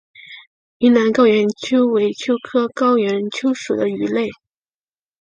[0.79, 4.29] 云南高原鳅为鳅科高原鳅属的鱼类。